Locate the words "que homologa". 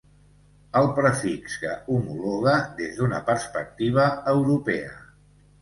1.65-2.55